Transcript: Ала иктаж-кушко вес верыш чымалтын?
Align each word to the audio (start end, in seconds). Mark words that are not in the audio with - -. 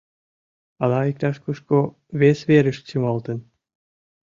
Ала 0.83 0.99
иктаж-кушко 1.11 1.79
вес 2.19 2.39
верыш 2.49 2.77
чымалтын? 2.87 3.39